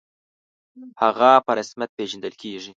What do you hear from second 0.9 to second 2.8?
«هغه» په رسمیت پېژندل کېږي.